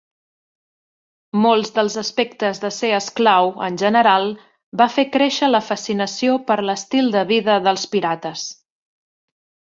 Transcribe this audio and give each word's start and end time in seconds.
Molts 1.41 1.71
dels 1.73 1.97
aspectes 2.01 2.61
de 2.63 2.71
ser 2.77 2.89
esclau, 3.01 3.51
en 3.67 3.77
general, 3.81 4.25
va 4.81 4.87
fer 4.97 5.05
créixer 5.17 5.49
la 5.51 5.61
fascinació 5.67 6.39
per 6.51 6.57
l'estil 6.71 7.13
de 7.17 7.23
vida 7.33 7.59
dels 7.69 7.85
pirates. 7.97 8.47